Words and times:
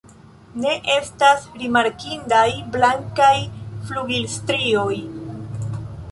Ne 0.61 0.69
estas 0.91 1.43
rimarkindaj 1.63 2.45
blankaj 2.75 3.33
flugilstrioj. 3.89 4.97